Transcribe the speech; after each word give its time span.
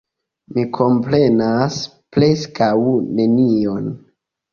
Mi 0.53 0.61
komprenas 0.77 1.77
preskaŭ 2.17 2.71
nenion. 3.21 3.93